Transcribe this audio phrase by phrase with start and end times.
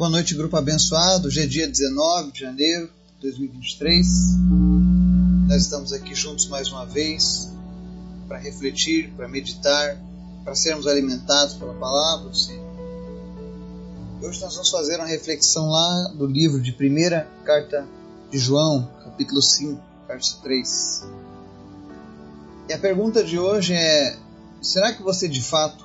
[0.00, 1.28] Boa noite, grupo abençoado.
[1.28, 4.06] Hoje é dia 19 de janeiro de 2023.
[5.46, 7.52] Nós estamos aqui juntos mais uma vez
[8.26, 10.00] para refletir, para meditar,
[10.42, 12.64] para sermos alimentados pela palavra do Senhor.
[14.22, 17.86] Hoje nós vamos fazer uma reflexão lá do livro de primeira carta
[18.30, 19.78] de João, capítulo 5,
[20.08, 21.04] verso 3.
[22.70, 24.16] E a pergunta de hoje é:
[24.62, 25.84] será que você de fato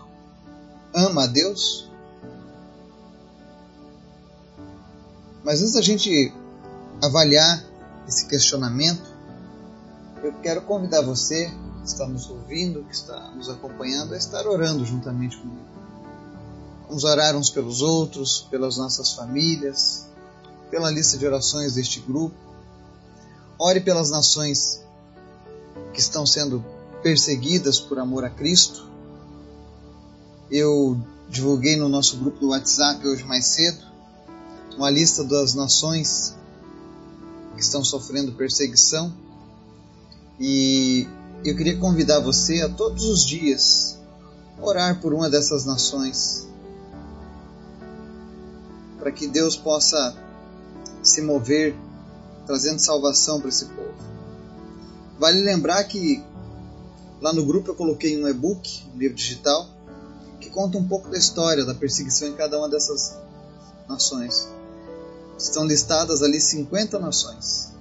[0.94, 1.85] ama a Deus?
[5.46, 6.34] Mas antes da gente
[7.04, 7.64] avaliar
[8.08, 9.04] esse questionamento,
[10.24, 14.84] eu quero convidar você que está nos ouvindo, que está nos acompanhando, a estar orando
[14.84, 15.64] juntamente comigo.
[16.88, 20.08] Vamos orar uns pelos outros, pelas nossas famílias,
[20.72, 22.36] pela lista de orações deste grupo.
[23.60, 24.82] Ore pelas nações
[25.94, 26.66] que estão sendo
[27.04, 28.90] perseguidas por amor a Cristo.
[30.50, 31.00] Eu
[31.30, 33.95] divulguei no nosso grupo do WhatsApp hoje mais cedo
[34.78, 36.36] uma lista das nações
[37.56, 39.14] que estão sofrendo perseguição.
[40.40, 41.08] E
[41.44, 43.98] eu queria convidar você a todos os dias
[44.62, 46.48] orar por uma dessas nações,
[49.00, 50.16] para que Deus possa
[51.04, 51.76] se mover
[52.46, 53.94] trazendo salvação para esse povo.
[55.20, 56.24] Vale lembrar que
[57.22, 59.70] lá no grupo eu coloquei um e-book, um livro digital,
[60.40, 63.18] que conta um pouco da história da perseguição em cada uma dessas
[63.88, 64.50] nações
[65.38, 67.72] estão listadas ali 50 nações.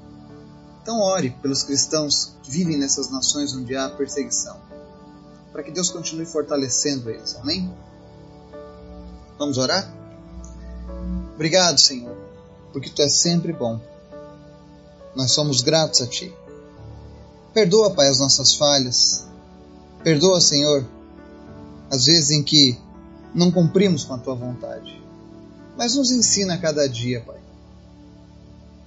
[0.83, 4.58] Então ore pelos cristãos que vivem nessas nações onde há perseguição,
[5.52, 7.34] para que Deus continue fortalecendo eles.
[7.36, 7.72] Amém?
[9.38, 9.92] Vamos orar?
[11.34, 12.16] Obrigado, Senhor,
[12.72, 13.80] porque tu és sempre bom.
[15.16, 16.34] Nós somos gratos a ti.
[17.52, 19.27] Perdoa, Pai, as nossas falhas.
[20.02, 20.86] Perdoa, Senhor,
[21.91, 22.77] as vezes em que
[23.34, 25.02] não cumprimos com a tua vontade.
[25.77, 27.41] Mas nos ensina a cada dia, Pai,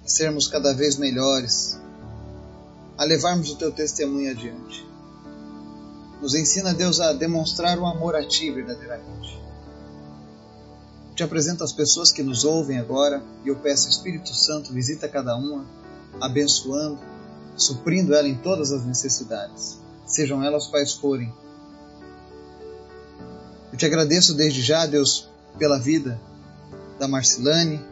[0.07, 1.77] a sermos cada vez melhores,
[2.97, 4.87] a levarmos o teu testemunho adiante.
[6.21, 9.37] Nos ensina, Deus, a demonstrar o amor a ti verdadeiramente.
[11.13, 15.35] Te apresento as pessoas que nos ouvem agora e eu peço, Espírito Santo, visita cada
[15.35, 15.65] uma,
[16.21, 16.99] abençoando,
[17.57, 21.33] suprindo ela em todas as necessidades, sejam elas quais forem.
[23.73, 25.27] Eu te agradeço desde já, Deus,
[25.59, 26.17] pela vida
[26.97, 27.83] da Marcilane,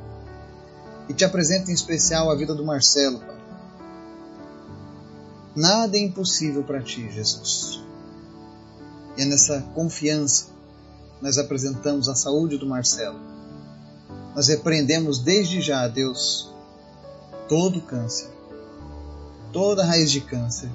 [1.08, 3.36] e te apresento em especial a vida do Marcelo, Pai.
[5.56, 7.82] Nada é impossível para ti, Jesus.
[9.18, 10.48] E é nessa confiança
[11.22, 13.20] nós apresentamos a saúde do Marcelo.
[14.36, 16.54] Nós repreendemos desde já, Deus,
[17.48, 18.30] todo câncer,
[19.54, 20.70] toda raiz de câncer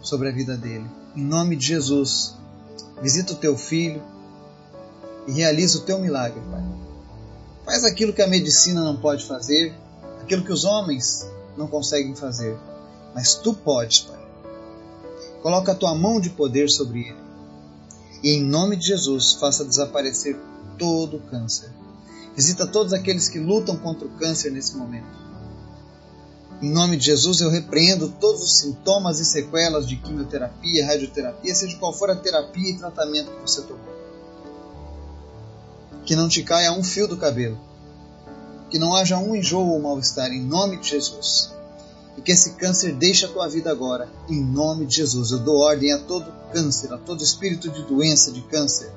[0.00, 0.90] sobre a vida dele.
[1.14, 2.34] Em nome de Jesus,
[3.02, 4.02] visita o teu filho
[5.26, 6.64] e realiza o teu milagre, Pai.
[7.64, 9.74] Faz aquilo que a medicina não pode fazer,
[10.20, 11.26] aquilo que os homens
[11.56, 12.56] não conseguem fazer.
[13.14, 14.22] Mas tu podes, Pai.
[15.42, 17.24] Coloca a tua mão de poder sobre ele.
[18.22, 20.38] E em nome de Jesus, faça desaparecer
[20.78, 21.70] todo o câncer.
[22.34, 25.24] Visita todos aqueles que lutam contra o câncer nesse momento.
[26.60, 31.76] Em nome de Jesus, eu repreendo todos os sintomas e sequelas de quimioterapia, radioterapia, seja
[31.76, 33.93] qual for a terapia e tratamento que você tomou
[36.04, 37.58] que não te caia um fio do cabelo,
[38.70, 41.52] que não haja um enjoo ou mal-estar, em nome de Jesus.
[42.16, 45.30] E que esse câncer deixe a tua vida agora, em nome de Jesus.
[45.30, 48.92] Eu dou ordem a todo câncer, a todo espírito de doença, de câncer.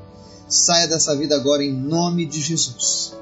[0.47, 3.13] Saia dessa vida agora, em nome de Jesus.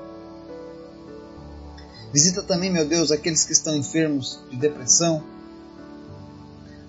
[2.11, 5.23] Visita também, meu Deus, aqueles que estão enfermos de depressão,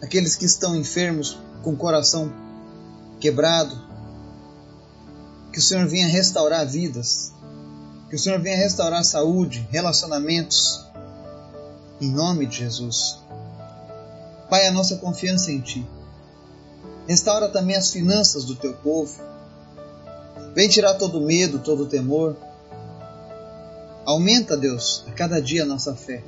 [0.01, 2.33] aqueles que estão enfermos com o coração
[3.19, 3.86] quebrado,
[5.57, 7.33] que o Senhor venha restaurar vidas.
[8.11, 10.85] Que o Senhor venha restaurar saúde, relacionamentos.
[11.99, 13.19] Em nome de Jesus.
[14.51, 15.89] Pai, a nossa confiança em Ti.
[17.09, 19.19] Restaura também as finanças do Teu povo.
[20.55, 22.37] Vem tirar todo medo, todo temor.
[24.05, 26.23] Aumenta, Deus, a cada dia a nossa fé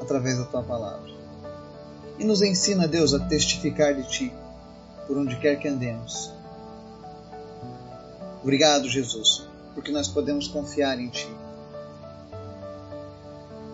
[0.00, 1.10] através da Tua palavra.
[2.20, 4.32] E nos ensina, Deus, a testificar de Ti
[5.08, 6.38] por onde quer que andemos.
[8.42, 11.28] Obrigado, Jesus, porque nós podemos confiar em Ti.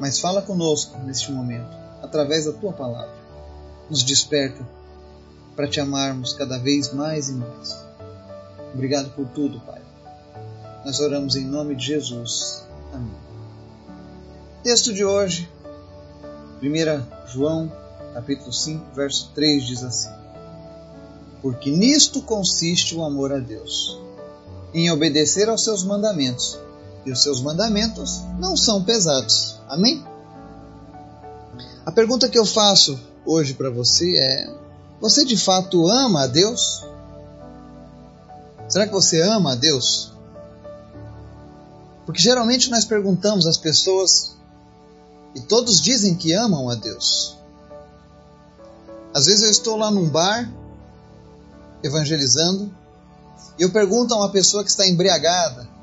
[0.00, 3.14] Mas fala conosco neste momento, através da Tua palavra.
[3.88, 4.66] Nos desperta
[5.54, 7.76] para Te amarmos cada vez mais e mais.
[8.74, 9.80] Obrigado por tudo, Pai.
[10.84, 12.66] Nós oramos em nome de Jesus.
[12.92, 13.14] Amém.
[14.64, 15.48] Texto de hoje,
[16.60, 17.72] 1 João,
[18.14, 20.10] capítulo 5, verso 3 diz assim:
[21.40, 24.04] Porque nisto consiste o amor a Deus
[24.76, 26.58] em obedecer aos seus mandamentos,
[27.06, 29.56] e os seus mandamentos não são pesados.
[29.68, 30.04] Amém?
[31.86, 34.54] A pergunta que eu faço hoje para você é:
[35.00, 36.84] você de fato ama a Deus?
[38.68, 40.12] Será que você ama a Deus?
[42.04, 44.36] Porque geralmente nós perguntamos às pessoas
[45.34, 47.36] e todos dizem que amam a Deus.
[49.14, 50.52] Às vezes eu estou lá num bar
[51.82, 52.70] evangelizando
[53.58, 55.76] eu pergunto a uma pessoa que está embriagada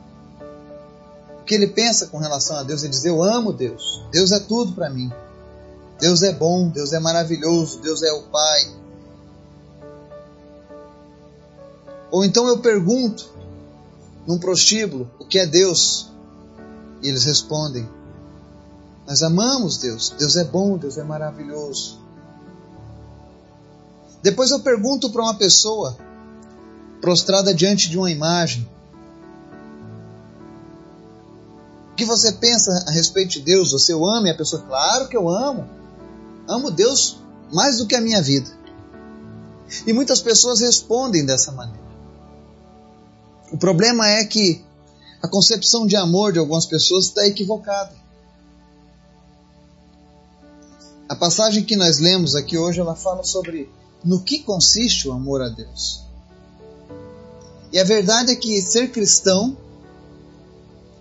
[1.44, 2.84] o que ele pensa com relação a Deus.
[2.84, 5.12] Ele diz: Eu amo Deus, Deus é tudo para mim.
[6.00, 8.72] Deus é bom, Deus é maravilhoso, Deus é o Pai.
[12.10, 13.30] Ou então eu pergunto
[14.26, 16.10] num prostíbulo o que é Deus.
[17.02, 17.90] E eles respondem:
[19.06, 22.00] Nós amamos Deus, Deus é bom, Deus é maravilhoso.
[24.22, 25.98] Depois eu pergunto para uma pessoa
[27.04, 28.66] prostrada diante de uma imagem:
[31.92, 33.74] O que você pensa a respeito de Deus?
[33.74, 34.30] Você o ama?
[34.30, 35.70] E a pessoa, claro que eu amo.
[36.48, 37.18] Amo Deus
[37.52, 38.50] mais do que a minha vida.
[39.86, 41.84] E muitas pessoas respondem dessa maneira.
[43.52, 44.64] O problema é que
[45.22, 47.94] a concepção de amor de algumas pessoas está equivocada.
[51.10, 53.70] A passagem que nós lemos aqui hoje, ela fala sobre
[54.06, 56.03] no que consiste o amor a Deus.
[57.74, 59.58] E a verdade é que ser cristão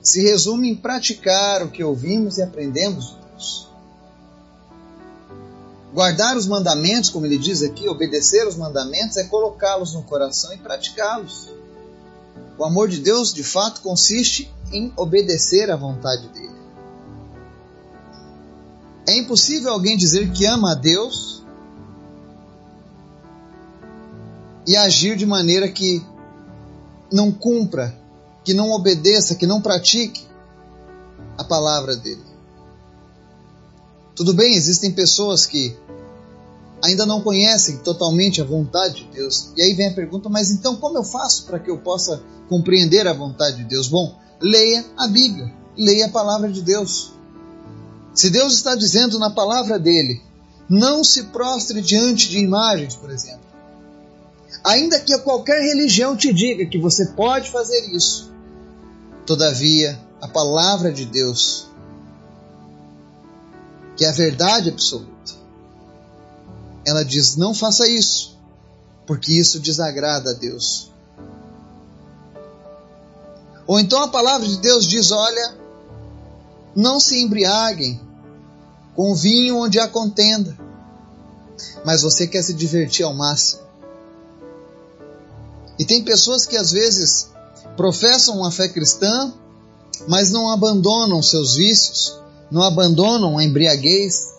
[0.02, 3.68] se resume em praticar o que ouvimos e aprendemos de Deus.
[5.92, 10.56] Guardar os mandamentos, como ele diz aqui, obedecer os mandamentos, é colocá-los no coração e
[10.56, 11.50] praticá-los.
[12.56, 16.56] O amor de Deus, de fato, consiste em obedecer à vontade dele.
[19.06, 21.42] É impossível alguém dizer que ama a Deus
[24.66, 26.02] e agir de maneira que
[27.12, 27.94] não cumpra,
[28.44, 30.26] que não obedeça, que não pratique
[31.38, 32.22] a palavra dele.
[34.14, 35.76] Tudo bem, existem pessoas que
[36.82, 39.52] ainda não conhecem totalmente a vontade de Deus.
[39.56, 43.06] E aí vem a pergunta: mas então como eu faço para que eu possa compreender
[43.06, 43.88] a vontade de Deus?
[43.88, 47.12] Bom, leia a Bíblia, leia a palavra de Deus.
[48.12, 50.20] Se Deus está dizendo na palavra dele,
[50.68, 53.51] não se prostre diante de imagens, por exemplo.
[54.64, 58.32] Ainda que qualquer religião te diga que você pode fazer isso,
[59.26, 61.66] todavia, a palavra de Deus,
[63.96, 65.32] que é a verdade absoluta,
[66.86, 68.38] ela diz: não faça isso,
[69.06, 70.90] porque isso desagrada a Deus.
[73.66, 75.56] Ou então a palavra de Deus diz: olha,
[76.74, 78.00] não se embriaguem
[78.94, 80.56] com vinho onde há contenda,
[81.84, 83.62] mas você quer se divertir ao máximo.
[85.82, 87.32] E tem pessoas que às vezes
[87.76, 89.34] professam uma fé cristã,
[90.06, 92.16] mas não abandonam seus vícios,
[92.48, 94.32] não abandonam a embriaguez,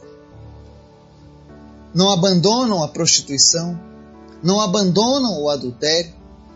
[1.94, 3.78] não abandonam a prostituição,
[4.42, 6.14] não abandonam o adultério,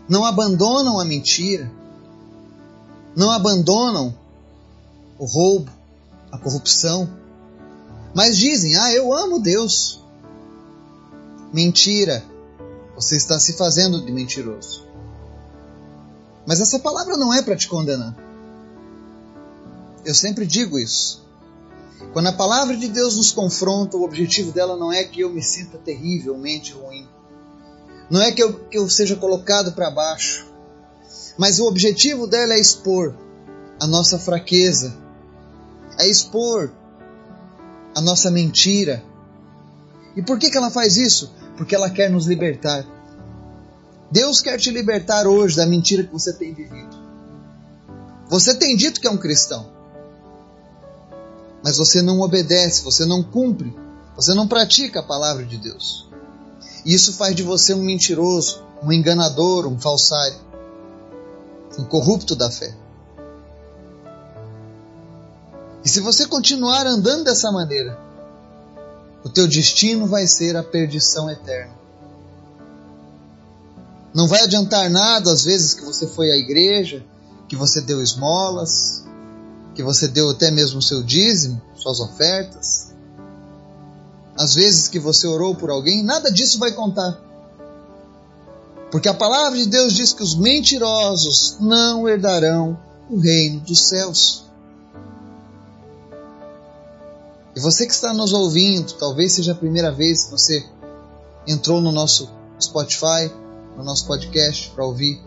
[0.08, 1.70] não abandonam a mentira,
[3.14, 4.14] não abandonam
[5.18, 5.70] o roubo,
[6.32, 7.10] a corrupção,
[8.14, 10.02] mas dizem: Ah, eu amo Deus.
[11.52, 12.24] Mentira,
[12.98, 14.84] você está se fazendo de mentiroso.
[16.44, 18.12] Mas essa palavra não é para te condenar.
[20.04, 21.24] Eu sempre digo isso.
[22.12, 25.42] Quando a palavra de Deus nos confronta, o objetivo dela não é que eu me
[25.42, 27.06] sinta terrivelmente ruim.
[28.10, 30.46] Não é que eu, que eu seja colocado para baixo.
[31.36, 33.14] Mas o objetivo dela é expor
[33.78, 34.96] a nossa fraqueza,
[36.00, 36.72] é expor
[37.94, 39.04] a nossa mentira.
[40.16, 41.32] E por que, que ela faz isso?
[41.58, 42.86] Porque ela quer nos libertar.
[44.10, 46.96] Deus quer te libertar hoje da mentira que você tem vivido.
[48.28, 49.70] Você tem dito que é um cristão,
[51.62, 53.74] mas você não obedece, você não cumpre,
[54.14, 56.08] você não pratica a palavra de Deus.
[56.84, 60.38] E isso faz de você um mentiroso, um enganador, um falsário,
[61.78, 62.74] um corrupto da fé.
[65.84, 68.07] E se você continuar andando dessa maneira,
[69.28, 71.74] o teu destino vai ser a perdição eterna.
[74.14, 77.04] Não vai adiantar nada às vezes que você foi à igreja,
[77.46, 79.04] que você deu esmolas,
[79.74, 82.94] que você deu até mesmo o seu dízimo, suas ofertas.
[84.34, 87.20] Às vezes que você orou por alguém, nada disso vai contar.
[88.90, 92.78] Porque a palavra de Deus diz que os mentirosos não herdarão
[93.10, 94.47] o reino dos céus.
[97.58, 100.64] E você que está nos ouvindo, talvez seja a primeira vez que você
[101.44, 103.34] entrou no nosso Spotify,
[103.76, 105.20] no nosso podcast para ouvir.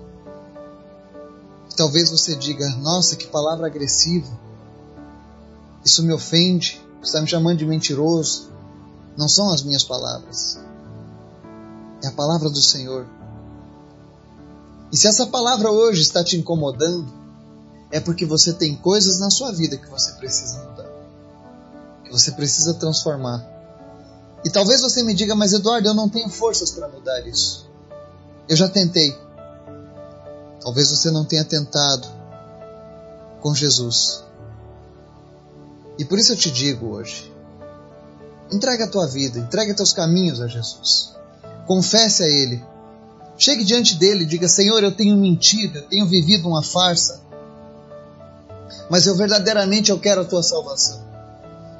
[1.75, 4.31] Talvez você diga: Nossa, que palavra agressiva.
[5.83, 6.81] Isso me ofende.
[7.03, 8.49] Está me chamando de mentiroso.
[9.17, 10.57] Não são as minhas palavras.
[12.01, 13.05] É a palavra do Senhor.
[14.89, 17.11] E se essa palavra hoje está te incomodando,
[17.91, 20.70] é porque você tem coisas na sua vida que você precisa
[22.11, 23.45] você precisa transformar.
[24.43, 27.69] E talvez você me diga, mas Eduardo, eu não tenho forças para mudar isso.
[28.49, 29.17] Eu já tentei.
[30.59, 32.07] Talvez você não tenha tentado
[33.39, 34.23] com Jesus.
[35.97, 37.31] E por isso eu te digo hoje:
[38.51, 41.13] entrega a tua vida, entrega teus caminhos a Jesus.
[41.65, 42.63] Confesse a Ele
[43.41, 47.19] Chegue diante dele e diga: Senhor, eu tenho mentido, eu tenho vivido uma farsa,
[48.87, 51.01] mas eu verdadeiramente eu quero a tua salvação.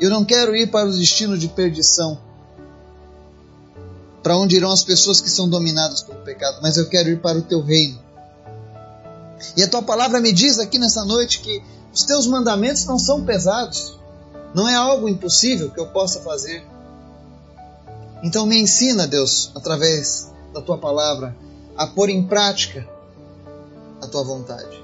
[0.01, 2.19] Eu não quero ir para o destino de perdição,
[4.23, 7.37] para onde irão as pessoas que são dominadas pelo pecado, mas eu quero ir para
[7.37, 7.99] o teu reino.
[9.55, 11.61] E a tua palavra me diz aqui nessa noite que
[11.93, 13.95] os teus mandamentos não são pesados,
[14.55, 16.65] não é algo impossível que eu possa fazer.
[18.23, 21.35] Então me ensina, Deus, através da tua palavra,
[21.77, 22.89] a pôr em prática
[24.01, 24.83] a tua vontade.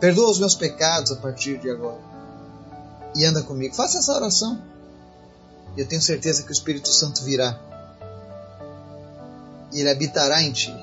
[0.00, 2.07] Perdoa os meus pecados a partir de agora.
[3.14, 3.74] E anda comigo.
[3.74, 4.60] Faça essa oração.
[5.76, 7.58] Eu tenho certeza que o Espírito Santo virá.
[9.72, 10.74] E ele habitará em ti.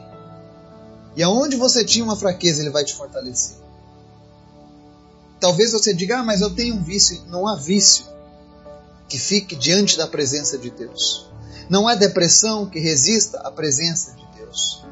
[1.15, 3.57] E aonde você tinha uma fraqueza, ele vai te fortalecer.
[5.39, 7.21] Talvez você diga, ah, mas eu tenho um vício.
[7.27, 8.05] Não há vício
[9.07, 11.27] que fique diante da presença de Deus.
[11.69, 14.83] Não há depressão que resista à presença de Deus.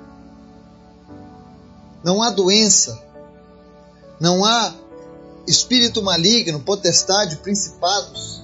[2.03, 3.01] Não há doença,
[4.19, 4.73] não há
[5.47, 8.41] espírito maligno, potestade, principados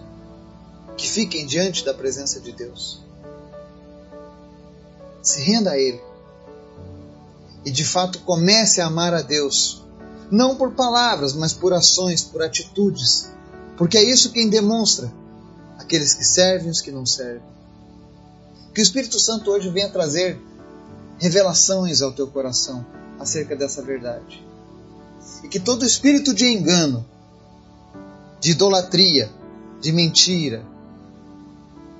[0.97, 3.01] que fiquem diante da presença de Deus.
[5.21, 6.01] Se renda a Ele
[7.65, 9.83] e de fato comece a amar a Deus,
[10.31, 13.29] não por palavras, mas por ações, por atitudes,
[13.77, 15.11] porque é isso quem demonstra
[15.77, 17.47] aqueles que servem e os que não servem.
[18.73, 20.39] Que o Espírito Santo hoje venha trazer
[21.17, 22.85] revelações ao teu coração
[23.19, 24.48] acerca dessa verdade.
[25.43, 27.05] E que todo espírito de engano,
[28.39, 29.31] de idolatria,
[29.81, 30.65] de mentira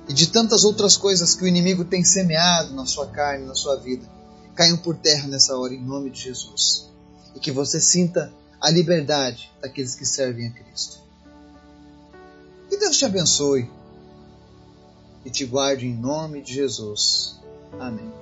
[0.08, 3.76] e de tantas outras coisas que o inimigo tem semeado na sua carne, na sua
[3.76, 4.06] vida,
[4.54, 6.90] caiam por terra nessa hora em nome de Jesus.
[7.34, 10.98] E que você sinta a liberdade daqueles que servem a Cristo.
[12.68, 13.70] Que Deus te abençoe
[15.24, 17.38] e te guarde em nome de Jesus.
[17.78, 18.19] Amém.